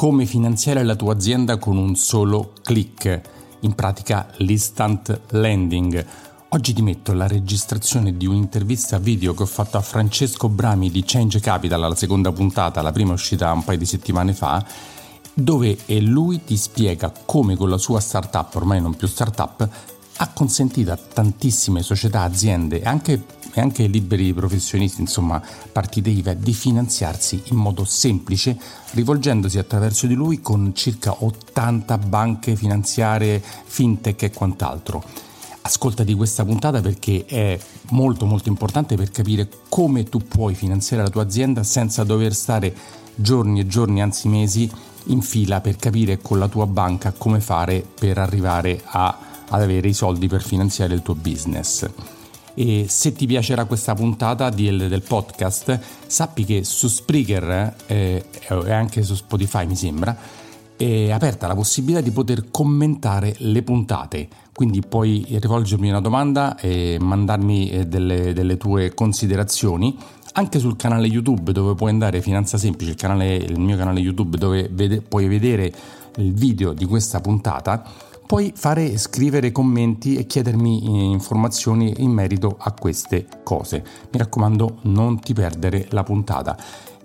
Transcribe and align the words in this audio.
Come 0.00 0.24
finanziare 0.24 0.82
la 0.82 0.96
tua 0.96 1.12
azienda 1.12 1.58
con 1.58 1.76
un 1.76 1.94
solo 1.94 2.54
clic, 2.62 3.20
in 3.60 3.74
pratica 3.74 4.28
l'instant 4.36 5.20
landing. 5.32 6.06
Oggi 6.48 6.72
ti 6.72 6.80
metto 6.80 7.12
la 7.12 7.26
registrazione 7.26 8.16
di 8.16 8.24
un'intervista 8.24 8.96
video 8.96 9.34
che 9.34 9.42
ho 9.42 9.46
fatto 9.46 9.76
a 9.76 9.82
Francesco 9.82 10.48
Brami 10.48 10.90
di 10.90 11.02
Change 11.04 11.40
Capital, 11.40 11.80
la 11.80 11.94
seconda 11.94 12.32
puntata, 12.32 12.80
la 12.80 12.92
prima 12.92 13.12
uscita 13.12 13.52
un 13.52 13.62
paio 13.62 13.76
di 13.76 13.84
settimane 13.84 14.32
fa, 14.32 14.64
dove 15.34 15.76
lui 15.98 16.44
ti 16.44 16.56
spiega 16.56 17.12
come 17.26 17.54
con 17.54 17.68
la 17.68 17.76
sua 17.76 18.00
startup, 18.00 18.54
ormai 18.54 18.80
non 18.80 18.96
più 18.96 19.06
startup, 19.06 19.68
ha 20.16 20.28
consentito 20.28 20.92
a 20.92 20.96
tantissime 20.96 21.82
società, 21.82 22.22
aziende 22.22 22.80
e 22.80 22.86
anche, 22.86 23.22
e 23.52 23.60
anche 23.60 23.86
liberi 23.86 24.32
professionisti, 24.32 25.00
insomma 25.00 25.42
partite 25.72 26.10
IVA, 26.10 26.34
di 26.34 26.52
finanziarsi 26.52 27.42
in 27.46 27.56
modo 27.56 27.84
semplice 27.84 28.56
rivolgendosi 28.92 29.58
attraverso 29.58 30.06
di 30.06 30.14
lui 30.14 30.40
con 30.40 30.72
circa 30.74 31.24
80 31.24 31.98
banche 31.98 32.56
finanziarie, 32.56 33.42
fintech 33.64 34.22
e 34.22 34.30
quant'altro. 34.30 35.02
Ascoltati 35.62 36.14
questa 36.14 36.44
puntata 36.44 36.80
perché 36.80 37.24
è 37.26 37.58
molto 37.90 38.24
molto 38.24 38.48
importante 38.48 38.96
per 38.96 39.10
capire 39.10 39.48
come 39.68 40.04
tu 40.04 40.18
puoi 40.18 40.54
finanziare 40.54 41.02
la 41.02 41.10
tua 41.10 41.22
azienda 41.22 41.62
senza 41.62 42.02
dover 42.02 42.34
stare 42.34 42.74
giorni 43.14 43.60
e 43.60 43.66
giorni, 43.66 44.00
anzi 44.00 44.28
mesi, 44.28 44.70
in 45.04 45.20
fila 45.20 45.60
per 45.60 45.76
capire 45.76 46.18
con 46.20 46.38
la 46.38 46.48
tua 46.48 46.66
banca 46.66 47.12
come 47.16 47.40
fare 47.40 47.84
per 47.98 48.18
arrivare 48.18 48.80
a 48.84 49.28
ad 49.50 49.62
avere 49.62 49.88
i 49.88 49.92
soldi 49.92 50.28
per 50.28 50.42
finanziare 50.42 50.94
il 50.94 51.02
tuo 51.02 51.14
business. 51.14 51.88
E 52.54 52.86
se 52.88 53.12
ti 53.12 53.26
piacerà 53.26 53.64
questa 53.64 53.94
puntata 53.94 54.50
del, 54.50 54.88
del 54.88 55.02
podcast, 55.02 55.78
sappi 56.06 56.44
che 56.44 56.64
su 56.64 56.88
Spreaker 56.88 57.74
eh, 57.86 58.24
e 58.48 58.72
anche 58.72 59.02
su 59.02 59.14
Spotify, 59.14 59.66
mi 59.66 59.76
sembra, 59.76 60.16
è 60.76 61.10
aperta 61.10 61.46
la 61.46 61.54
possibilità 61.54 62.00
di 62.00 62.10
poter 62.10 62.50
commentare 62.50 63.34
le 63.38 63.62
puntate. 63.62 64.28
Quindi 64.52 64.80
puoi 64.80 65.26
rivolgermi 65.28 65.88
una 65.88 66.00
domanda 66.00 66.58
e 66.58 66.98
mandarmi 67.00 67.70
eh, 67.70 67.86
delle, 67.86 68.32
delle 68.32 68.56
tue 68.56 68.94
considerazioni 68.94 69.96
anche 70.32 70.58
sul 70.58 70.76
canale 70.76 71.06
YouTube 71.06 71.52
dove 71.52 71.74
puoi 71.74 71.90
andare 71.90 72.20
Finanza 72.20 72.56
Semplice, 72.56 72.92
il, 72.92 72.96
canale, 72.96 73.34
il 73.34 73.58
mio 73.58 73.76
canale 73.76 74.00
YouTube 74.00 74.38
dove 74.38 74.68
vede, 74.70 75.00
puoi 75.00 75.26
vedere 75.26 75.72
il 76.16 76.32
video 76.32 76.72
di 76.72 76.84
questa 76.84 77.20
puntata 77.20 77.82
puoi 78.30 78.52
fare 78.54 78.96
scrivere 78.96 79.50
commenti 79.50 80.14
e 80.14 80.24
chiedermi 80.24 80.82
eh, 80.84 80.88
informazioni 81.02 81.94
in 81.96 82.12
merito 82.12 82.54
a 82.60 82.70
queste 82.70 83.26
cose. 83.42 83.82
Mi 84.12 84.20
raccomando, 84.20 84.78
non 84.82 85.18
ti 85.18 85.32
perdere 85.34 85.88
la 85.90 86.04
puntata. 86.04 86.56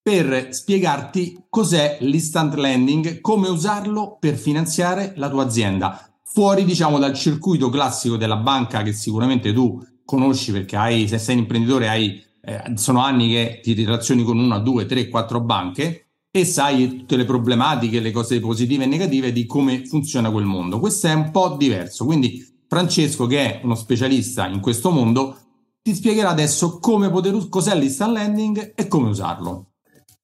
Per 0.00 0.48
spiegarti 0.50 1.46
cos'è 1.48 1.98
l'instant 2.00 2.54
lending, 2.54 3.20
come 3.20 3.48
usarlo 3.48 4.16
per 4.18 4.36
finanziare 4.36 5.12
la 5.16 5.28
tua 5.28 5.42
azienda 5.44 6.07
fuori 6.30 6.64
diciamo 6.64 6.98
dal 6.98 7.14
circuito 7.14 7.68
classico 7.70 8.16
della 8.16 8.36
banca 8.36 8.82
che 8.82 8.92
sicuramente 8.92 9.52
tu 9.52 9.82
conosci 10.04 10.52
perché 10.52 10.76
hai, 10.76 11.08
se 11.08 11.18
sei 11.18 11.34
un 11.36 11.42
imprenditore 11.42 11.88
hai, 11.88 12.22
eh, 12.42 12.72
sono 12.74 13.00
anni 13.00 13.30
che 13.30 13.60
ti 13.62 13.74
relazioni 13.74 14.22
con 14.22 14.38
una, 14.38 14.58
due, 14.58 14.86
tre, 14.86 15.08
quattro 15.08 15.40
banche 15.40 16.06
e 16.30 16.44
sai 16.44 16.88
tutte 16.88 17.16
le 17.16 17.24
problematiche, 17.24 18.00
le 18.00 18.10
cose 18.10 18.38
positive 18.40 18.84
e 18.84 18.86
negative 18.86 19.32
di 19.32 19.46
come 19.46 19.84
funziona 19.84 20.30
quel 20.30 20.44
mondo. 20.44 20.78
Questo 20.78 21.08
è 21.08 21.12
un 21.12 21.30
po' 21.30 21.56
diverso, 21.58 22.04
quindi 22.04 22.46
Francesco 22.68 23.26
che 23.26 23.60
è 23.60 23.60
uno 23.64 23.74
specialista 23.74 24.46
in 24.46 24.60
questo 24.60 24.90
mondo 24.90 25.36
ti 25.82 25.94
spiegherà 25.94 26.28
adesso 26.28 26.78
come 26.78 27.10
poter, 27.10 27.48
cos'è 27.48 27.74
l'instant 27.74 28.12
lending 28.12 28.74
e 28.74 28.88
come 28.88 29.08
usarlo. 29.08 29.70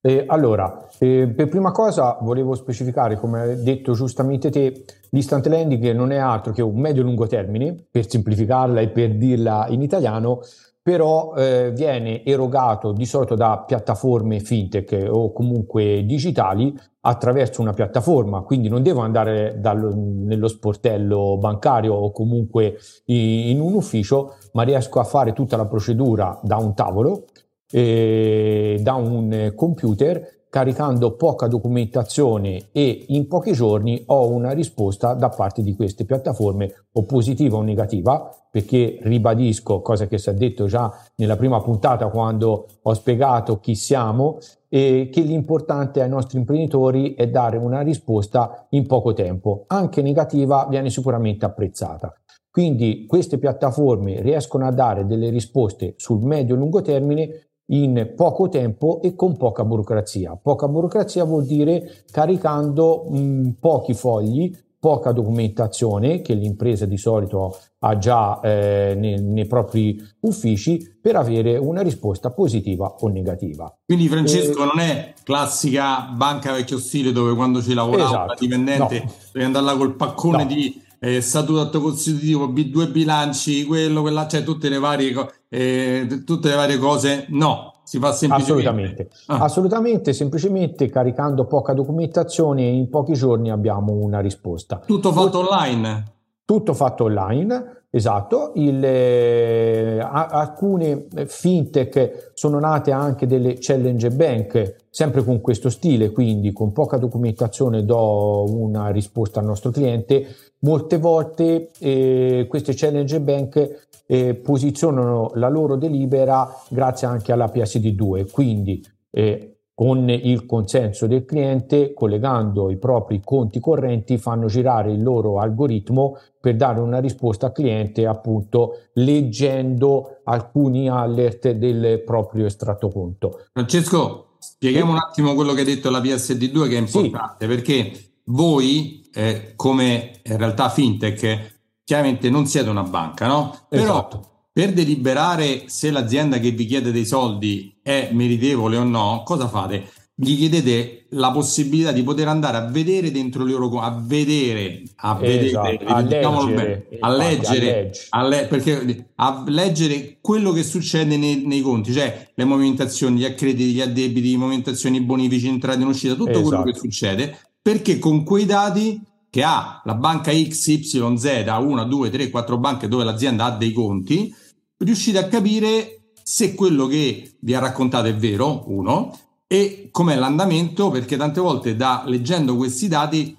Eh, 0.06 0.24
allora, 0.26 0.86
eh, 0.98 1.32
per 1.34 1.48
prima 1.48 1.72
cosa 1.72 2.18
volevo 2.20 2.54
specificare, 2.54 3.16
come 3.16 3.40
hai 3.40 3.62
detto 3.62 3.94
giustamente 3.94 4.50
te, 4.50 4.84
l'instant 5.08 5.46
lending 5.46 5.92
non 5.92 6.12
è 6.12 6.18
altro 6.18 6.52
che 6.52 6.60
un 6.60 6.78
medio-lungo 6.78 7.26
termine, 7.26 7.74
per 7.90 8.06
semplificarla 8.06 8.82
e 8.82 8.90
per 8.90 9.16
dirla 9.16 9.64
in 9.70 9.80
italiano, 9.80 10.40
però 10.82 11.32
eh, 11.34 11.72
viene 11.74 12.22
erogato 12.22 12.92
di 12.92 13.06
solito 13.06 13.34
da 13.34 13.64
piattaforme 13.66 14.40
fintech 14.40 15.08
o 15.10 15.32
comunque 15.32 16.04
digitali 16.04 16.78
attraverso 17.00 17.62
una 17.62 17.72
piattaforma, 17.72 18.42
quindi 18.42 18.68
non 18.68 18.82
devo 18.82 19.00
andare 19.00 19.58
dallo, 19.58 19.90
nello 19.96 20.48
sportello 20.48 21.38
bancario 21.38 21.94
o 21.94 22.12
comunque 22.12 22.76
in 23.06 23.58
un 23.58 23.72
ufficio, 23.72 24.34
ma 24.52 24.64
riesco 24.64 25.00
a 25.00 25.04
fare 25.04 25.32
tutta 25.32 25.56
la 25.56 25.64
procedura 25.64 26.38
da 26.42 26.58
un 26.58 26.74
tavolo 26.74 27.24
eh, 27.74 28.78
da 28.80 28.94
un 28.94 29.52
computer 29.56 30.42
caricando 30.48 31.16
poca 31.16 31.48
documentazione 31.48 32.68
e 32.70 33.06
in 33.08 33.26
pochi 33.26 33.50
giorni 33.50 34.00
ho 34.06 34.30
una 34.30 34.52
risposta 34.52 35.14
da 35.14 35.28
parte 35.28 35.64
di 35.64 35.74
queste 35.74 36.04
piattaforme 36.04 36.86
o 36.92 37.02
positiva 37.02 37.56
o 37.56 37.62
negativa 37.62 38.32
perché 38.48 38.98
ribadisco 39.02 39.80
cosa 39.80 40.06
che 40.06 40.18
si 40.18 40.30
è 40.30 40.34
detto 40.34 40.66
già 40.66 40.88
nella 41.16 41.34
prima 41.34 41.60
puntata 41.60 42.06
quando 42.06 42.66
ho 42.80 42.94
spiegato 42.94 43.58
chi 43.58 43.74
siamo 43.74 44.38
e 44.68 45.08
che 45.10 45.22
l'importante 45.22 46.00
ai 46.00 46.08
nostri 46.08 46.38
imprenditori 46.38 47.14
è 47.14 47.26
dare 47.26 47.56
una 47.56 47.80
risposta 47.80 48.68
in 48.70 48.86
poco 48.86 49.12
tempo. 49.12 49.64
Anche 49.66 50.02
negativa 50.02 50.68
viene 50.70 50.90
sicuramente 50.90 51.44
apprezzata. 51.44 52.14
Quindi 52.48 53.06
queste 53.08 53.38
piattaforme 53.38 54.22
riescono 54.22 54.64
a 54.64 54.70
dare 54.70 55.04
delle 55.06 55.30
risposte 55.30 55.94
sul 55.96 56.22
medio 56.22 56.54
e 56.54 56.58
lungo 56.58 56.80
termine 56.80 57.48
in 57.66 58.12
poco 58.16 58.48
tempo 58.48 59.00
e 59.02 59.14
con 59.14 59.36
poca 59.36 59.64
burocrazia. 59.64 60.38
Poca 60.40 60.68
burocrazia 60.68 61.24
vuol 61.24 61.46
dire 61.46 62.04
caricando 62.10 63.06
mh, 63.08 63.56
pochi 63.60 63.94
fogli, 63.94 64.54
poca 64.84 65.12
documentazione 65.12 66.20
che 66.20 66.34
l'impresa 66.34 66.84
di 66.84 66.98
solito 66.98 67.56
ha 67.78 67.96
già 67.96 68.38
eh, 68.40 68.94
nei, 68.94 69.18
nei, 69.18 69.46
propri 69.46 69.98
uffici 70.20 70.98
per 71.00 71.16
avere 71.16 71.56
una 71.56 71.80
risposta 71.80 72.30
positiva 72.30 72.96
o 73.00 73.08
negativa. 73.08 73.74
Quindi 73.86 74.08
Francesco 74.08 74.62
eh, 74.62 74.66
non 74.66 74.80
è 74.80 75.14
classica 75.22 76.10
banca 76.14 76.52
vecchio 76.52 76.76
stile 76.76 77.12
dove 77.12 77.34
quando 77.34 77.62
ci 77.62 77.72
lavorava 77.72 78.08
esatto, 78.08 78.26
da 78.26 78.36
dipendente 78.38 78.98
no. 79.00 79.10
devi 79.32 79.44
andare 79.46 79.64
là 79.64 79.74
col 79.74 79.96
paccone 79.96 80.42
no. 80.42 80.48
di 80.50 80.82
eh, 81.04 81.20
statuto 81.20 81.80
costitutivo, 81.82 82.48
B2 82.48 82.90
bilanci, 82.90 83.64
quello, 83.66 84.00
quella, 84.00 84.26
cioè 84.26 84.42
tutte 84.42 84.70
le 84.70 84.78
varie, 84.78 85.14
eh, 85.50 86.22
tutte 86.24 86.48
le 86.48 86.54
varie 86.54 86.78
cose, 86.78 87.26
no, 87.28 87.74
si 87.84 87.98
fa 87.98 88.12
semplicemente. 88.12 88.70
Assolutamente, 88.70 89.10
ah. 89.26 89.38
assolutamente, 89.40 90.12
semplicemente 90.14 90.88
caricando 90.88 91.44
poca 91.44 91.74
documentazione 91.74 92.62
in 92.62 92.88
pochi 92.88 93.12
giorni 93.12 93.50
abbiamo 93.50 93.92
una 93.92 94.20
risposta. 94.20 94.80
Tutto 94.86 95.12
fatto 95.12 95.46
online? 95.46 96.12
Tutto 96.46 96.74
fatto 96.74 97.04
online, 97.04 97.84
esatto. 97.88 98.52
Il, 98.56 98.84
eh, 98.84 99.98
alcune 99.98 101.06
fintech 101.24 102.32
sono 102.34 102.58
nate 102.58 102.92
anche 102.92 103.26
delle 103.26 103.56
challenge 103.58 104.10
bank, 104.10 104.76
sempre 104.90 105.24
con 105.24 105.40
questo 105.40 105.70
stile, 105.70 106.10
quindi 106.10 106.52
con 106.52 106.72
poca 106.72 106.98
documentazione 106.98 107.86
do 107.86 108.44
una 108.46 108.90
risposta 108.90 109.40
al 109.40 109.46
nostro 109.46 109.70
cliente. 109.70 110.26
Molte 110.60 110.98
volte 110.98 111.70
eh, 111.78 112.44
queste 112.46 112.74
challenge 112.74 113.20
bank 113.22 113.86
eh, 114.06 114.34
posizionano 114.34 115.30
la 115.36 115.48
loro 115.48 115.76
delibera 115.76 116.46
grazie 116.68 117.06
anche 117.06 117.32
alla 117.32 117.46
PSD2, 117.46 118.30
quindi 118.30 118.84
eh, 119.10 119.53
con 119.74 120.08
il 120.08 120.46
consenso 120.46 121.06
del 121.08 121.24
cliente, 121.24 121.92
collegando 121.92 122.70
i 122.70 122.76
propri 122.76 123.20
conti 123.22 123.58
correnti, 123.58 124.18
fanno 124.18 124.46
girare 124.46 124.92
il 124.92 125.02
loro 125.02 125.40
algoritmo 125.40 126.16
per 126.40 126.54
dare 126.54 126.78
una 126.80 127.00
risposta 127.00 127.46
al 127.46 127.52
cliente, 127.52 128.06
appunto 128.06 128.78
leggendo 128.94 130.20
alcuni 130.24 130.88
alert 130.88 131.50
del 131.50 132.02
proprio 132.04 132.46
estratto 132.46 132.88
conto. 132.88 133.46
Francesco, 133.52 134.36
spieghiamo 134.38 134.92
un 134.92 134.98
attimo 134.98 135.34
quello 135.34 135.52
che 135.52 135.60
hai 135.60 135.66
detto 135.66 135.90
la 135.90 136.00
PSD2 136.00 136.68
che 136.68 136.76
è 136.76 136.78
importante, 136.78 137.44
sì. 137.44 137.46
perché 137.46 137.92
voi, 138.26 139.08
eh, 139.12 139.54
come 139.56 140.20
in 140.22 140.36
realtà 140.36 140.68
fintech, 140.68 141.52
chiaramente 141.82 142.30
non 142.30 142.46
siete 142.46 142.70
una 142.70 142.84
banca, 142.84 143.26
no? 143.26 143.54
Però 143.68 143.82
esatto 143.82 144.28
per 144.54 144.72
deliberare 144.72 145.64
se 145.66 145.90
l'azienda 145.90 146.38
che 146.38 146.52
vi 146.52 146.64
chiede 146.64 146.92
dei 146.92 147.04
soldi 147.04 147.73
è 147.84 148.08
meritevole 148.12 148.78
o 148.78 148.82
no, 148.82 149.22
cosa 149.26 149.46
fate? 149.46 149.84
Gli 150.14 150.38
chiedete 150.38 151.04
la 151.10 151.30
possibilità 151.32 151.92
di 151.92 152.02
poter 152.02 152.28
andare 152.28 152.56
a 152.56 152.70
vedere 152.70 153.10
dentro 153.10 153.44
le 153.44 153.52
loro 153.52 153.80
a 153.80 154.00
vedere, 154.00 154.82
a 154.96 155.18
esatto, 155.20 155.68
vedere, 155.70 155.84
a 155.84 156.00
leggere, 156.00 156.54
bene, 156.54 156.86
a 157.00 157.10
leggere, 157.10 157.92
a 158.08 158.26
le, 158.26 158.46
perché, 158.46 159.10
a 159.16 159.44
leggere 159.46 160.18
quello 160.22 160.52
che 160.52 160.62
succede 160.62 161.18
nei, 161.18 161.44
nei, 161.44 161.60
conti, 161.60 161.92
cioè 161.92 162.30
le 162.34 162.44
movimentazioni, 162.44 163.18
gli 163.18 163.24
accrediti, 163.24 163.72
gli 163.72 163.80
addebiti, 163.82 164.30
le 164.30 164.38
movimentazioni 164.38 165.02
bonifici, 165.02 165.48
entrate 165.48 165.82
in 165.82 165.88
uscita, 165.88 166.14
tutto 166.14 166.30
esatto. 166.30 166.46
quello 166.46 166.62
che 166.62 166.78
succede, 166.78 167.38
perché 167.60 167.98
con 167.98 168.24
quei 168.24 168.46
dati 168.46 168.98
che 169.28 169.42
ha 169.42 169.82
la 169.84 169.94
banca 169.94 170.30
XYZ, 170.30 171.44
una, 171.60 171.82
due, 171.82 172.08
tre, 172.08 172.30
quattro 172.30 172.56
banche 172.56 172.88
dove 172.88 173.04
l'azienda 173.04 173.44
ha 173.44 173.50
dei 173.50 173.72
conti, 173.72 174.34
riuscite 174.78 175.18
a 175.18 175.26
capire 175.26 176.04
se 176.22 176.54
quello 176.54 176.86
che 176.86 177.33
vi 177.44 177.54
ha 177.54 177.60
raccontato 177.60 178.08
è 178.08 178.16
vero, 178.16 178.64
uno, 178.68 179.16
e 179.46 179.88
com'è 179.90 180.16
l'andamento, 180.16 180.90
perché 180.90 181.16
tante 181.16 181.40
volte 181.40 181.76
da 181.76 182.02
leggendo 182.06 182.56
questi 182.56 182.88
dati 182.88 183.36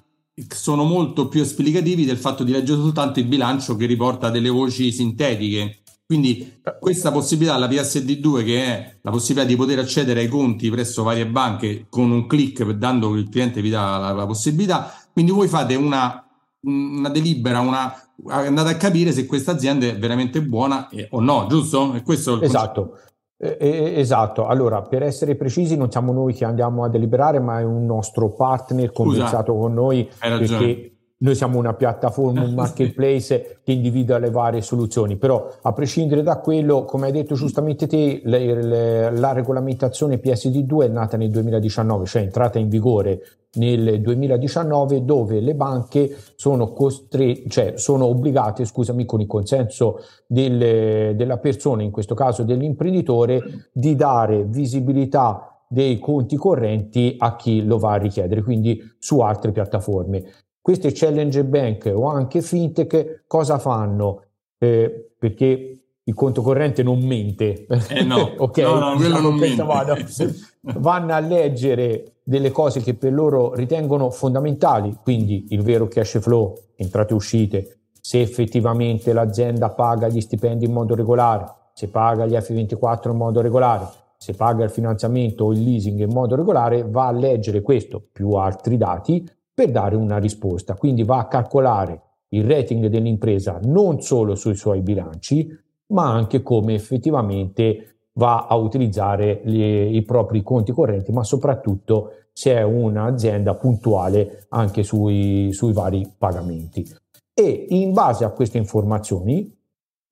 sono 0.47 0.83
molto 0.83 1.27
più 1.27 1.41
esplicativi 1.41 2.05
del 2.05 2.17
fatto 2.17 2.43
di 2.43 2.51
leggere 2.51 2.79
soltanto 2.81 3.19
il 3.19 3.25
bilancio 3.25 3.75
che 3.75 3.87
riporta 3.87 4.29
delle 4.29 4.49
voci 4.49 4.91
sintetiche. 4.91 5.79
Quindi 6.05 6.61
questa 6.79 7.11
possibilità, 7.11 7.57
la 7.57 7.67
PSD2, 7.67 8.45
che 8.45 8.63
è 8.63 8.97
la 9.01 9.09
possibilità 9.09 9.47
di 9.47 9.55
poter 9.55 9.79
accedere 9.79 10.19
ai 10.19 10.27
conti 10.27 10.69
presso 10.69 11.01
varie 11.01 11.25
banche 11.25 11.87
con 11.89 12.11
un 12.11 12.27
click, 12.27 12.63
dando 12.73 13.15
il 13.15 13.27
cliente 13.27 13.59
vi 13.59 13.71
dà 13.71 13.97
la, 13.97 14.11
la 14.11 14.25
possibilità, 14.27 14.93
quindi 15.11 15.31
voi 15.31 15.47
fate 15.47 15.73
una, 15.73 16.23
una 16.61 17.09
delibera, 17.09 17.59
una, 17.59 17.91
andate 18.27 18.69
a 18.69 18.77
capire 18.77 19.11
se 19.11 19.25
questa 19.25 19.53
azienda 19.53 19.87
è 19.87 19.97
veramente 19.97 20.43
buona 20.43 20.89
o 21.09 21.19
no, 21.21 21.47
giusto? 21.49 21.95
E 21.95 22.03
questo 22.03 22.39
esatto. 22.39 22.99
Eh, 23.37 23.93
esatto, 23.97 24.45
allora 24.45 24.81
per 24.81 25.03
essere 25.03 25.35
precisi 25.35 25.75
non 25.75 25.91
siamo 25.91 26.13
noi 26.13 26.33
che 26.33 26.45
andiamo 26.45 26.85
a 26.85 26.89
deliberare 26.89 27.39
ma 27.39 27.59
è 27.59 27.63
un 27.63 27.85
nostro 27.85 28.31
partner 28.31 28.93
conversato 28.93 29.53
con 29.53 29.73
noi 29.73 30.09
perché 30.17 30.94
noi 31.17 31.35
siamo 31.35 31.57
una 31.57 31.73
piattaforma, 31.73 32.43
un 32.43 32.53
marketplace 32.55 33.59
che 33.63 33.71
individua 33.71 34.17
le 34.17 34.31
varie 34.31 34.61
soluzioni, 34.61 35.17
però 35.17 35.49
a 35.61 35.73
prescindere 35.73 36.23
da 36.23 36.39
quello, 36.39 36.85
come 36.85 37.07
hai 37.07 37.11
detto 37.11 37.35
giustamente 37.35 37.87
te, 37.87 38.21
le, 38.23 38.61
le, 38.61 39.11
la 39.17 39.31
regolamentazione 39.31 40.19
PSD2 40.19 40.83
è 40.83 40.87
nata 40.87 41.17
nel 41.17 41.29
2019, 41.29 42.05
cioè 42.05 42.21
è 42.21 42.25
entrata 42.25 42.59
in 42.59 42.69
vigore 42.69 43.21
nel 43.55 44.01
2019 44.01 45.05
dove 45.05 45.39
le 45.39 45.55
banche 45.55 46.15
sono, 46.35 46.73
costre- 46.73 47.43
cioè 47.47 47.73
sono 47.77 48.05
obbligate, 48.05 48.65
scusami, 48.65 49.05
con 49.05 49.21
il 49.21 49.27
consenso 49.27 49.99
del, 50.27 51.15
della 51.15 51.37
persona, 51.37 51.83
in 51.83 51.91
questo 51.91 52.15
caso 52.15 52.43
dell'imprenditore, 52.43 53.69
di 53.71 53.95
dare 53.95 54.43
visibilità 54.43 55.55
dei 55.67 55.99
conti 55.99 56.35
correnti 56.35 57.15
a 57.17 57.35
chi 57.35 57.63
lo 57.63 57.77
va 57.77 57.93
a 57.93 57.97
richiedere, 57.97 58.43
quindi 58.43 58.79
su 58.99 59.19
altre 59.19 59.51
piattaforme. 59.51 60.23
Queste 60.65 60.93
challenge 60.93 61.43
bank 61.43 61.91
o 61.93 62.07
anche 62.07 62.41
fintech 62.41 63.25
cosa 63.27 63.59
fanno? 63.59 64.23
Eh, 64.57 65.11
perché 65.15 65.79
il 66.01 66.13
conto 66.15 66.41
corrente 66.41 66.81
non 66.81 67.03
mente, 67.05 67.67
eh 67.67 68.01
no, 68.01 68.33
ok? 68.35 68.57
No, 68.57 68.79
no, 68.79 68.95
quello 68.95 69.19
non 69.19 69.35
mente. 69.35 69.63
Vanno 70.77 71.13
a 71.13 71.19
leggere 71.19 72.13
delle 72.23 72.49
cose 72.49 72.81
che 72.81 72.95
per 72.95 73.13
loro 73.13 73.53
ritengono 73.53 74.09
fondamentali, 74.09 74.97
quindi 75.03 75.45
il 75.49 75.61
vero 75.61 75.87
cash 75.87 76.17
flow, 76.19 76.57
entrate 76.77 77.13
e 77.13 77.15
uscite, 77.15 77.77
se 78.01 78.21
effettivamente 78.21 79.13
l'azienda 79.13 79.69
paga 79.69 80.07
gli 80.07 80.19
stipendi 80.19 80.65
in 80.65 80.71
modo 80.71 80.95
regolare, 80.95 81.45
se 81.75 81.89
paga 81.89 82.25
gli 82.25 82.33
F24 82.33 83.11
in 83.11 83.17
modo 83.17 83.39
regolare, 83.39 83.87
se 84.17 84.33
paga 84.33 84.63
il 84.63 84.71
finanziamento 84.71 85.43
o 85.43 85.53
il 85.53 85.61
leasing 85.61 85.99
in 85.99 86.11
modo 86.11 86.35
regolare, 86.35 86.83
va 86.89 87.05
a 87.05 87.11
leggere 87.11 87.61
questo 87.61 88.03
più 88.11 88.31
altri 88.31 88.77
dati 88.77 89.29
per 89.55 89.71
dare 89.71 89.95
una 89.95 90.17
risposta. 90.17 90.75
Quindi 90.75 91.03
va 91.03 91.19
a 91.19 91.27
calcolare 91.27 92.01
il 92.29 92.43
rating 92.43 92.87
dell'impresa 92.87 93.59
non 93.63 94.01
solo 94.01 94.35
sui 94.35 94.55
suoi 94.55 94.81
bilanci, 94.81 95.49
ma 95.87 96.11
anche 96.11 96.41
come 96.41 96.73
effettivamente 96.73 97.95
va 98.13 98.47
a 98.47 98.55
utilizzare 98.55 99.41
le, 99.45 99.85
i 99.85 100.01
propri 100.03 100.43
conti 100.43 100.73
correnti, 100.73 101.11
ma 101.11 101.23
soprattutto 101.23 102.11
se 102.33 102.53
è 102.53 102.63
un'azienda 102.63 103.55
puntuale 103.55 104.45
anche 104.49 104.83
sui, 104.83 105.51
sui 105.53 105.71
vari 105.71 106.11
pagamenti. 106.17 106.85
E 107.33 107.65
in 107.69 107.93
base 107.93 108.25
a 108.25 108.31
queste 108.31 108.57
informazioni, 108.57 109.53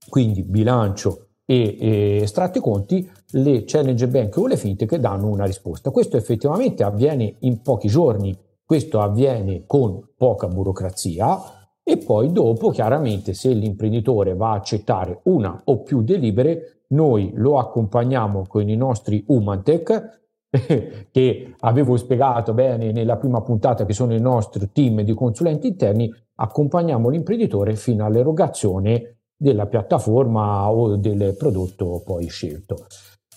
quindi 0.10 0.44
bilancio 0.44 1.28
e, 1.46 1.78
e 1.80 2.20
estratti 2.22 2.60
conti, 2.60 3.10
le 3.32 3.64
challenge 3.66 4.08
bank 4.08 4.38
o 4.38 4.48
le 4.48 4.58
fintech 4.58 4.96
danno 4.96 5.28
una 5.28 5.46
risposta. 5.46 5.92
Questo 5.92 6.18
effettivamente 6.18 6.84
avviene 6.84 7.36
in 7.40 7.62
pochi 7.62 7.88
giorni, 7.88 8.38
questo 8.66 9.00
avviene 9.02 9.64
con 9.66 10.10
poca 10.16 10.48
burocrazia 10.48 11.40
e 11.84 11.98
poi 11.98 12.32
dopo 12.32 12.70
chiaramente 12.70 13.34
se 13.34 13.52
l'imprenditore 13.52 14.36
va 14.36 14.52
a 14.52 14.56
accettare 14.56 15.20
una 15.24 15.62
o 15.66 15.82
più 15.82 16.02
delibere 16.02 16.84
noi 16.94 17.32
lo 17.36 17.58
accompagniamo 17.58 18.46
con 18.48 18.70
i 18.70 18.76
nostri 18.76 19.24
Humantech, 19.28 20.22
che 21.12 21.56
avevo 21.60 21.98
spiegato 21.98 22.54
bene 22.54 22.92
nella 22.92 23.18
prima 23.18 23.42
puntata, 23.42 23.86
che 23.86 23.94
sono 23.94 24.14
il 24.14 24.22
nostro 24.22 24.70
team 24.72 25.02
di 25.02 25.14
consulenti 25.14 25.68
interni, 25.68 26.14
accompagniamo 26.36 27.10
l'imprenditore 27.10 27.76
fino 27.76 28.06
all'erogazione 28.06 29.18
della 29.36 29.66
piattaforma 29.66 30.70
o 30.70 30.96
del 30.96 31.36
prodotto 31.36 32.02
poi 32.06 32.28
scelto. 32.28 32.86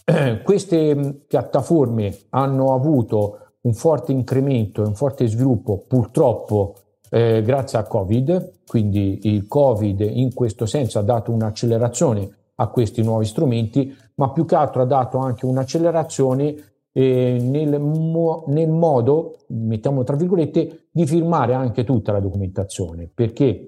Queste 0.44 1.24
piattaforme 1.26 2.16
hanno 2.30 2.74
avuto 2.74 3.45
un 3.66 3.74
forte 3.74 4.12
incremento 4.12 4.82
e 4.82 4.86
un 4.86 4.94
forte 4.94 5.26
sviluppo 5.26 5.84
purtroppo 5.86 6.76
eh, 7.10 7.42
grazie 7.42 7.78
al 7.78 7.88
Covid, 7.88 8.60
quindi 8.66 9.20
il 9.24 9.46
Covid 9.46 10.00
in 10.00 10.32
questo 10.32 10.66
senso 10.66 10.98
ha 10.98 11.02
dato 11.02 11.32
un'accelerazione 11.32 12.28
a 12.56 12.68
questi 12.68 13.02
nuovi 13.02 13.26
strumenti, 13.26 13.94
ma 14.14 14.30
più 14.30 14.44
che 14.44 14.54
altro 14.54 14.82
ha 14.82 14.86
dato 14.86 15.18
anche 15.18 15.46
un'accelerazione 15.46 16.54
eh, 16.92 17.38
nel, 17.40 17.78
mo- 17.80 18.44
nel, 18.48 18.70
modo, 18.70 19.38
mettiamo 19.48 20.04
tra 20.04 20.16
virgolette, 20.16 20.88
di 20.90 21.06
firmare 21.06 21.52
anche 21.52 21.84
tutta 21.84 22.12
la 22.12 22.20
documentazione, 22.20 23.10
perché 23.12 23.66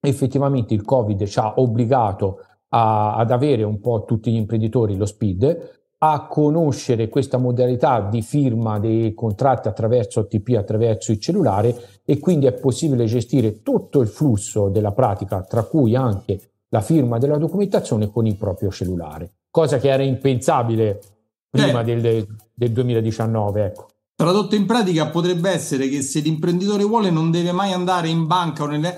effettivamente 0.00 0.74
il 0.74 0.84
Covid 0.84 1.24
ci 1.24 1.38
ha 1.38 1.54
obbligato 1.56 2.40
a, 2.70 3.14
ad 3.14 3.30
avere 3.30 3.62
un 3.62 3.80
po' 3.80 4.04
tutti 4.04 4.32
gli 4.32 4.36
imprenditori 4.36 4.96
lo 4.96 5.06
speed, 5.06 5.83
a 6.12 6.26
conoscere 6.26 7.08
questa 7.08 7.38
modalità 7.38 8.00
di 8.00 8.20
firma 8.20 8.78
dei 8.78 9.14
contratti 9.14 9.68
attraverso 9.68 10.20
OTP, 10.20 10.54
attraverso 10.58 11.12
il 11.12 11.20
cellulare 11.20 11.74
e 12.04 12.18
quindi 12.18 12.46
è 12.46 12.52
possibile 12.52 13.06
gestire 13.06 13.62
tutto 13.62 14.00
il 14.00 14.08
flusso 14.08 14.68
della 14.68 14.92
pratica, 14.92 15.42
tra 15.42 15.62
cui 15.62 15.96
anche 15.96 16.50
la 16.68 16.82
firma 16.82 17.18
della 17.18 17.38
documentazione 17.38 18.10
con 18.10 18.26
il 18.26 18.36
proprio 18.36 18.70
cellulare, 18.70 19.30
cosa 19.50 19.78
che 19.78 19.88
era 19.88 20.02
impensabile 20.02 21.00
prima 21.48 21.80
eh. 21.80 21.84
del, 21.84 22.26
del 22.52 22.72
2019. 22.72 23.64
Ecco. 23.64 23.86
Tradotto 24.14 24.54
in 24.54 24.66
pratica 24.66 25.08
potrebbe 25.08 25.50
essere 25.50 25.88
che 25.88 26.02
se 26.02 26.20
l'imprenditore 26.20 26.84
vuole 26.84 27.10
non 27.10 27.30
deve 27.30 27.52
mai 27.52 27.72
andare 27.72 28.08
in 28.08 28.26
banca 28.26 28.64
o 28.64 28.66
nelle 28.66 28.94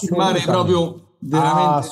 firmare 0.00 0.40
proprio 0.40 1.07
veramente 1.20 1.88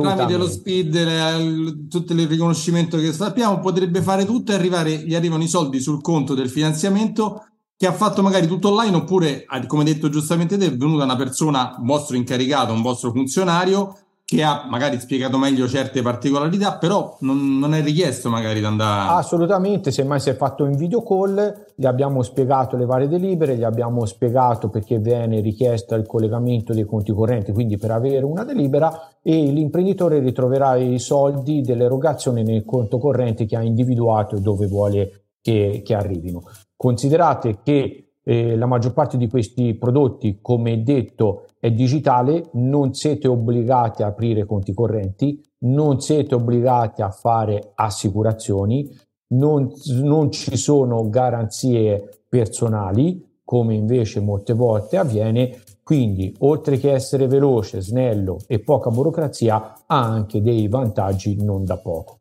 tramite 0.00 0.36
lo 0.36 0.48
speed, 0.48 0.94
le, 0.94 1.88
tutto 1.88 2.12
il 2.12 2.26
riconoscimento 2.26 2.98
che 2.98 3.12
sappiamo, 3.12 3.60
potrebbe 3.60 4.02
fare 4.02 4.24
tutto 4.24 4.52
e 4.52 4.54
arrivare, 4.54 4.96
gli 4.98 5.14
arrivano 5.14 5.42
i 5.42 5.48
soldi 5.48 5.80
sul 5.80 6.02
conto 6.02 6.34
del 6.34 6.50
finanziamento 6.50 7.46
che 7.76 7.86
ha 7.86 7.92
fatto 7.92 8.22
magari 8.22 8.48
tutto 8.48 8.70
online 8.70 8.96
oppure, 8.96 9.44
come 9.66 9.84
detto 9.84 10.08
giustamente 10.08 10.58
te, 10.58 10.66
è 10.66 10.76
venuta 10.76 11.04
una 11.04 11.16
persona, 11.16 11.76
un 11.78 11.86
vostro 11.86 12.16
incaricato, 12.16 12.72
un 12.72 12.82
vostro 12.82 13.12
funzionario 13.12 13.96
che 14.30 14.42
ha 14.42 14.66
magari 14.68 15.00
spiegato 15.00 15.38
meglio 15.38 15.66
certe 15.66 16.02
particolarità, 16.02 16.76
però 16.76 17.16
non, 17.20 17.58
non, 17.58 17.72
è 17.72 17.80
richiesto 17.80 18.28
magari 18.28 18.58
di 18.58 18.66
andare... 18.66 19.18
Assolutamente, 19.18 19.90
semmai 19.90 20.20
si 20.20 20.28
è 20.28 20.36
fatto 20.36 20.66
in 20.66 20.76
video 20.76 21.02
call, 21.02 21.68
gli 21.74 21.86
abbiamo 21.86 22.22
spiegato 22.22 22.76
le 22.76 22.84
varie 22.84 23.08
delibere, 23.08 23.56
gli 23.56 23.64
abbiamo 23.64 24.04
spiegato 24.04 24.68
perché 24.68 24.98
viene 24.98 25.40
richiesta 25.40 25.96
il 25.96 26.04
collegamento 26.04 26.74
dei 26.74 26.84
conti 26.84 27.10
correnti, 27.10 27.52
quindi 27.52 27.78
per 27.78 27.90
avere 27.90 28.22
una 28.26 28.44
delibera 28.44 29.12
e 29.22 29.50
l'imprenditore 29.50 30.18
ritroverà 30.18 30.76
i 30.76 30.98
soldi 30.98 31.62
dell'erogazione 31.62 32.42
nel 32.42 32.66
conto 32.66 32.98
corrente 32.98 33.46
che 33.46 33.56
ha 33.56 33.62
individuato 33.62 34.36
e 34.36 34.40
dove 34.40 34.66
vuole 34.66 35.22
che, 35.40 35.80
che 35.82 35.94
arrivino. 35.94 36.42
Considerate 36.76 37.60
che 37.64 38.07
eh, 38.28 38.56
la 38.56 38.66
maggior 38.66 38.92
parte 38.92 39.16
di 39.16 39.26
questi 39.26 39.72
prodotti, 39.72 40.40
come 40.42 40.82
detto, 40.82 41.46
è 41.58 41.70
digitale, 41.70 42.50
non 42.52 42.92
siete 42.92 43.26
obbligati 43.26 44.02
a 44.02 44.08
aprire 44.08 44.44
conti 44.44 44.74
correnti, 44.74 45.42
non 45.60 46.02
siete 46.02 46.34
obbligati 46.34 47.00
a 47.00 47.08
fare 47.08 47.72
assicurazioni, 47.74 48.94
non, 49.28 49.72
non 50.02 50.30
ci 50.30 50.58
sono 50.58 51.08
garanzie 51.08 52.24
personali, 52.28 53.38
come 53.42 53.74
invece 53.74 54.20
molte 54.20 54.52
volte 54.52 54.98
avviene, 54.98 55.62
quindi, 55.82 56.34
oltre 56.40 56.76
che 56.76 56.92
essere 56.92 57.28
veloce, 57.28 57.80
snello 57.80 58.40
e 58.46 58.58
poca 58.58 58.90
burocrazia, 58.90 59.84
ha 59.86 60.04
anche 60.04 60.42
dei 60.42 60.68
vantaggi 60.68 61.42
non 61.42 61.64
da 61.64 61.78
poco. 61.78 62.18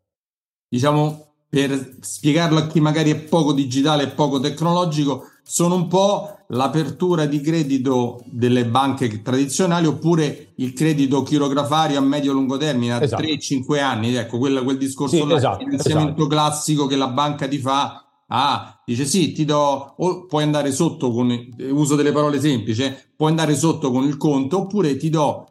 Diciamo, 0.70 1.27
per 1.50 1.98
spiegarlo 2.02 2.60
a 2.60 2.68
chi 2.68 2.80
magari 2.80 3.12
è 3.12 3.16
poco 3.16 3.54
digitale 3.54 4.04
e 4.04 4.08
poco 4.08 4.40
tecnologico, 4.40 5.26
sono 5.44 5.76
un 5.76 5.88
po' 5.88 6.38
l'apertura 6.50 7.26
di 7.26 7.40
credito 7.40 8.22
delle 8.26 8.66
banche 8.66 9.22
tradizionali 9.22 9.88
oppure 9.88 10.54
il 10.56 10.74
credito 10.74 11.24
chirografario 11.24 11.98
a 11.98 12.02
medio-lungo 12.02 12.58
termine 12.58 12.94
a 12.94 13.02
esatto. 13.02 13.24
3-5 13.24 13.80
anni, 13.80 14.14
ecco 14.16 14.38
quel, 14.38 14.62
quel 14.64 14.78
discorso 14.78 15.16
sì, 15.16 15.26
là, 15.26 15.36
esatto, 15.36 15.64
finanziamento 15.64 16.12
esatto. 16.12 16.28
classico 16.28 16.86
che 16.86 16.96
la 16.96 17.08
banca 17.08 17.48
ti 17.48 17.58
fa. 17.60 18.04
Ah, 18.30 18.82
dice 18.86 19.06
sì, 19.06 19.32
ti 19.32 19.46
do, 19.46 19.94
o 19.96 20.26
puoi 20.26 20.44
andare 20.44 20.74
sotto 20.74 21.12
con, 21.12 21.34
uso 21.72 21.96
delle 21.96 22.12
parole 22.12 22.42
semplici, 22.42 22.84
eh, 22.84 22.94
puoi 23.16 23.30
andare 23.30 23.56
sotto 23.56 23.90
con 23.90 24.04
il 24.04 24.18
conto 24.18 24.60
oppure 24.60 24.98
ti 24.98 25.10
do 25.10 25.48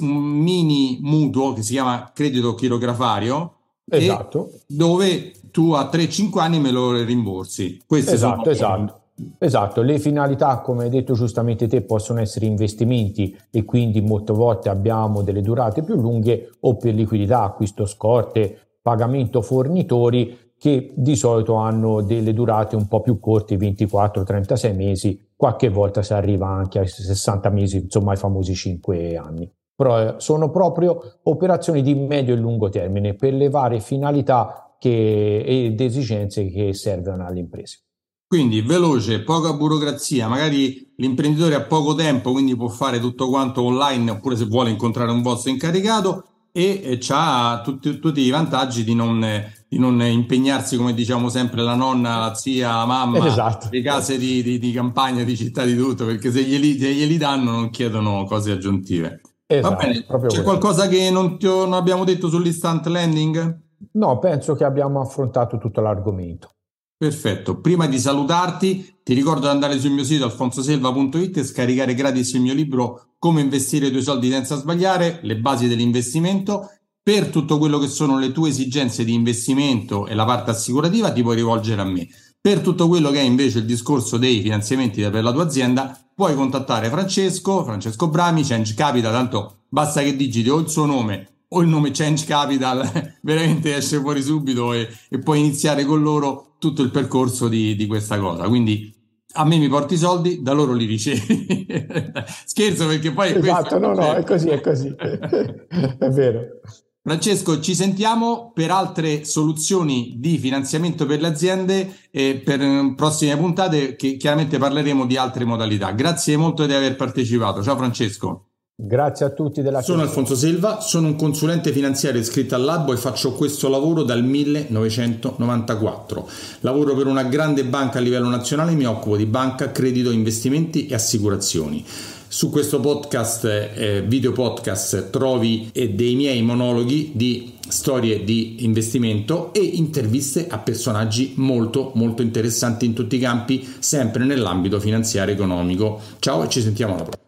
un 0.00 0.22
mini 0.22 0.98
mutuo 1.00 1.54
che 1.54 1.62
si 1.62 1.72
chiama 1.72 2.10
credito 2.12 2.54
chirografario, 2.54 3.54
esatto. 3.88 4.50
dove 4.66 5.32
tu 5.50 5.72
a 5.72 5.88
3-5 5.92 6.38
anni 6.38 6.60
me 6.60 6.70
lo 6.70 6.92
rimborsi. 7.02 7.82
Questi 7.86 8.14
esatto, 8.14 8.50
esatto. 8.50 9.00
Esatto, 9.38 9.82
le 9.82 9.98
finalità, 9.98 10.60
come 10.60 10.84
hai 10.84 10.90
detto 10.90 11.14
giustamente 11.14 11.66
te, 11.66 11.82
possono 11.82 12.20
essere 12.20 12.46
investimenti 12.46 13.36
e 13.50 13.64
quindi 13.64 14.00
molte 14.00 14.32
volte 14.32 14.68
abbiamo 14.68 15.22
delle 15.22 15.40
durate 15.40 15.82
più 15.82 15.96
lunghe 15.96 16.50
o 16.60 16.76
per 16.76 16.94
liquidità, 16.94 17.42
acquisto 17.42 17.84
scorte, 17.84 18.76
pagamento 18.80 19.42
fornitori 19.42 20.52
che 20.56 20.92
di 20.94 21.16
solito 21.16 21.54
hanno 21.54 22.00
delle 22.02 22.32
durate 22.32 22.76
un 22.76 22.86
po' 22.88 23.00
più 23.00 23.18
corte, 23.18 23.56
24-36 23.56 24.74
mesi, 24.74 25.30
qualche 25.36 25.68
volta 25.68 26.02
si 26.02 26.12
arriva 26.12 26.48
anche 26.48 26.80
a 26.80 26.86
60 26.86 27.48
mesi, 27.50 27.76
insomma 27.78 28.12
ai 28.12 28.16
famosi 28.16 28.54
5 28.54 29.16
anni. 29.16 29.50
Però 29.74 30.00
eh, 30.00 30.14
sono 30.18 30.50
proprio 30.50 31.18
operazioni 31.24 31.82
di 31.82 31.94
medio 31.94 32.34
e 32.34 32.38
lungo 32.38 32.68
termine 32.68 33.14
per 33.14 33.34
le 33.34 33.48
varie 33.48 33.78
finalità 33.78 34.67
che, 34.78 35.42
ed 35.44 35.80
esigenze 35.80 36.48
che 36.48 36.72
servono 36.74 37.26
alle 37.26 37.40
imprese. 37.40 37.82
Quindi 38.28 38.60
veloce, 38.60 39.22
poca 39.22 39.54
burocrazia, 39.54 40.28
magari 40.28 40.92
l'imprenditore 40.96 41.54
ha 41.54 41.62
poco 41.62 41.94
tempo, 41.94 42.32
quindi 42.32 42.54
può 42.54 42.68
fare 42.68 43.00
tutto 43.00 43.30
quanto 43.30 43.62
online 43.62 44.10
oppure 44.10 44.36
se 44.36 44.44
vuole 44.44 44.68
incontrare 44.68 45.10
un 45.10 45.22
vostro 45.22 45.50
incaricato 45.50 46.24
e 46.52 46.98
ha 47.08 47.62
tutti, 47.64 47.98
tutti, 47.98 48.20
i 48.20 48.28
vantaggi 48.28 48.84
di 48.84 48.94
non, 48.94 49.24
di 49.66 49.78
non, 49.78 50.02
impegnarsi, 50.02 50.76
come 50.76 50.92
diciamo 50.92 51.30
sempre, 51.30 51.62
la 51.62 51.74
nonna, 51.74 52.18
la 52.18 52.34
zia, 52.34 52.76
la 52.76 52.84
mamma, 52.84 53.26
esatto. 53.26 53.68
le 53.70 53.80
case 53.80 54.18
di, 54.18 54.42
di, 54.42 54.58
di, 54.58 54.72
campagna, 54.72 55.22
di 55.22 55.36
città, 55.36 55.64
di 55.64 55.76
tutto, 55.76 56.04
perché 56.04 56.30
se 56.30 56.42
glieli, 56.42 56.78
se 56.78 56.92
glieli 56.92 57.16
danno 57.16 57.52
non 57.52 57.70
chiedono 57.70 58.24
cose 58.24 58.52
aggiuntive. 58.52 59.20
Esatto, 59.46 59.74
Va 59.74 59.80
bene, 59.80 60.04
c'è 60.04 60.18
così. 60.18 60.42
qualcosa 60.42 60.88
che 60.88 61.10
non, 61.10 61.38
ti, 61.38 61.46
non 61.46 61.72
abbiamo 61.72 62.04
detto 62.04 62.28
sull'instant 62.28 62.86
landing? 62.88 63.66
No, 63.92 64.18
penso 64.18 64.54
che 64.54 64.64
abbiamo 64.64 65.00
affrontato 65.00 65.58
tutto 65.58 65.80
l'argomento. 65.80 66.50
Perfetto, 66.98 67.60
prima 67.60 67.86
di 67.86 67.96
salutarti 67.96 68.98
ti 69.04 69.14
ricordo 69.14 69.42
di 69.42 69.52
andare 69.52 69.78
sul 69.78 69.92
mio 69.92 70.02
sito 70.02 70.24
alfonsoselva.it 70.24 71.36
e 71.36 71.44
scaricare 71.44 71.94
gratis 71.94 72.32
il 72.32 72.40
mio 72.40 72.54
libro 72.54 73.12
Come 73.20 73.40
investire 73.40 73.86
i 73.86 73.90
tuoi 73.90 74.02
soldi 74.02 74.30
senza 74.30 74.56
sbagliare, 74.56 75.20
le 75.22 75.36
basi 75.38 75.68
dell'investimento. 75.68 76.70
Per 77.00 77.28
tutto 77.28 77.58
quello 77.58 77.78
che 77.78 77.86
sono 77.86 78.18
le 78.18 78.32
tue 78.32 78.48
esigenze 78.48 79.04
di 79.04 79.14
investimento 79.14 80.08
e 80.08 80.14
la 80.14 80.24
parte 80.24 80.50
assicurativa 80.50 81.12
ti 81.12 81.22
puoi 81.22 81.36
rivolgere 81.36 81.80
a 81.80 81.84
me. 81.84 82.08
Per 82.40 82.60
tutto 82.60 82.88
quello 82.88 83.10
che 83.10 83.20
è 83.20 83.22
invece 83.22 83.58
il 83.58 83.64
discorso 83.64 84.18
dei 84.18 84.40
finanziamenti 84.40 85.00
per 85.08 85.22
la 85.22 85.32
tua 85.32 85.44
azienda, 85.44 85.96
puoi 86.14 86.34
contattare 86.34 86.88
Francesco, 86.88 87.64
Francesco 87.64 88.08
Brami, 88.08 88.42
Change 88.42 88.74
Capital, 88.74 89.12
tanto 89.12 89.60
basta 89.68 90.02
che 90.02 90.16
digiti 90.16 90.48
o 90.48 90.58
il 90.58 90.68
suo 90.68 90.84
nome 90.84 91.37
o 91.48 91.62
il 91.62 91.68
nome 91.68 91.90
Change 91.92 92.24
Capital, 92.26 93.16
veramente 93.22 93.74
esce 93.74 93.98
fuori 94.00 94.22
subito 94.22 94.72
e, 94.72 94.88
e 95.08 95.18
puoi 95.18 95.38
iniziare 95.38 95.84
con 95.84 96.02
loro 96.02 96.54
tutto 96.58 96.82
il 96.82 96.90
percorso 96.90 97.48
di, 97.48 97.74
di 97.76 97.86
questa 97.86 98.18
cosa. 98.18 98.48
Quindi 98.48 98.94
a 99.32 99.44
me 99.44 99.58
mi 99.58 99.68
porti 99.68 99.94
i 99.94 99.98
soldi, 99.98 100.42
da 100.42 100.52
loro 100.52 100.72
li 100.72 100.86
ricevi. 100.86 101.66
Scherzo 102.44 102.86
perché 102.86 103.12
poi... 103.12 103.34
Esatto, 103.34 103.78
no, 103.78 103.94
no, 103.94 104.14
è 104.14 104.24
così, 104.24 104.48
è 104.48 104.60
così. 104.60 104.94
è 104.96 106.08
vero. 106.08 106.60
Francesco, 107.00 107.60
ci 107.60 107.74
sentiamo 107.74 108.50
per 108.52 108.70
altre 108.70 109.24
soluzioni 109.24 110.16
di 110.18 110.36
finanziamento 110.36 111.06
per 111.06 111.20
le 111.20 111.28
aziende 111.28 111.96
e 112.10 112.42
per 112.44 112.60
prossime 112.96 113.36
puntate 113.36 113.96
che 113.96 114.16
chiaramente 114.16 114.58
parleremo 114.58 115.06
di 115.06 115.16
altre 115.16 115.44
modalità. 115.44 115.92
Grazie 115.92 116.36
molto 116.36 116.66
di 116.66 116.74
aver 116.74 116.96
partecipato. 116.96 117.62
Ciao 117.62 117.76
Francesco. 117.76 118.47
Grazie 118.80 119.26
a 119.26 119.30
tutti 119.30 119.60
della 119.60 119.82
Sono 119.82 120.02
Alfonso 120.02 120.36
Silva, 120.36 120.78
sono 120.78 121.08
un 121.08 121.16
consulente 121.16 121.72
finanziario 121.72 122.20
iscritto 122.20 122.54
all'Albo 122.54 122.92
e 122.92 122.96
faccio 122.96 123.32
questo 123.32 123.68
lavoro 123.68 124.04
dal 124.04 124.22
1994. 124.22 126.28
Lavoro 126.60 126.94
per 126.94 127.08
una 127.08 127.24
grande 127.24 127.64
banca 127.64 127.98
a 127.98 128.00
livello 128.00 128.28
nazionale 128.28 128.70
e 128.70 128.76
mi 128.76 128.86
occupo 128.86 129.16
di 129.16 129.26
banca, 129.26 129.72
credito, 129.72 130.12
investimenti 130.12 130.86
e 130.86 130.94
assicurazioni. 130.94 131.84
Su 132.28 132.50
questo 132.50 132.78
podcast, 132.78 133.46
eh, 133.46 134.04
video 134.06 134.30
podcast, 134.30 135.10
trovi 135.10 135.70
eh, 135.72 135.94
dei 135.94 136.14
miei 136.14 136.40
monologhi 136.42 137.10
di 137.16 137.54
storie 137.68 138.22
di 138.22 138.64
investimento 138.64 139.52
e 139.54 139.60
interviste 139.60 140.46
a 140.48 140.58
personaggi 140.58 141.32
molto 141.34 141.90
molto 141.96 142.22
interessanti 142.22 142.86
in 142.86 142.92
tutti 142.92 143.16
i 143.16 143.18
campi, 143.18 143.68
sempre 143.80 144.24
nell'ambito 144.24 144.78
finanziario 144.78 145.34
economico. 145.34 145.98
Ciao 146.20 146.44
e 146.44 146.48
ci 146.48 146.60
sentiamo 146.60 146.94
alla 146.94 147.02
prossima. 147.02 147.26